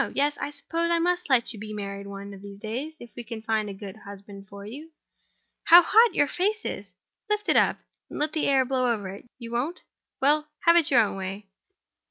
[0.15, 3.43] Yes; I suppose I must let you be married one of these days—if we can
[3.43, 4.89] find a good husband for you.
[5.65, 6.95] How hot your face is!
[7.29, 7.77] Lift it up,
[8.09, 9.25] and let the air blow over it.
[9.37, 9.81] You won't?
[10.19, 11.49] Well—have your own way.